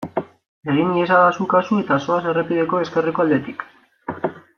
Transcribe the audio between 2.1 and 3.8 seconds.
errepideko ezkerreko aldetik.